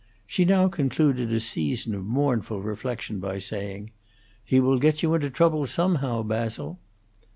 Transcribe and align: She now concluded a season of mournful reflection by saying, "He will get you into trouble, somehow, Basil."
She 0.25 0.45
now 0.45 0.67
concluded 0.67 1.31
a 1.31 1.39
season 1.39 1.93
of 1.93 2.03
mournful 2.03 2.59
reflection 2.63 3.19
by 3.19 3.37
saying, 3.37 3.91
"He 4.43 4.59
will 4.59 4.79
get 4.79 5.03
you 5.03 5.13
into 5.13 5.29
trouble, 5.29 5.67
somehow, 5.67 6.23
Basil." 6.23 6.79